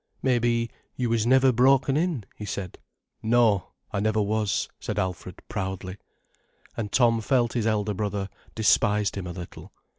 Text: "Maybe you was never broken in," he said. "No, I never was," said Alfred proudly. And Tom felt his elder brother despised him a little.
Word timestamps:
"Maybe 0.23 0.71
you 0.95 1.11
was 1.11 1.27
never 1.27 1.51
broken 1.51 1.95
in," 1.95 2.23
he 2.35 2.43
said. 2.43 2.79
"No, 3.21 3.73
I 3.91 3.99
never 3.99 4.19
was," 4.19 4.67
said 4.79 4.97
Alfred 4.97 5.43
proudly. 5.47 5.97
And 6.75 6.91
Tom 6.91 7.21
felt 7.21 7.53
his 7.53 7.67
elder 7.67 7.93
brother 7.93 8.27
despised 8.55 9.15
him 9.15 9.27
a 9.27 9.31
little. 9.31 9.71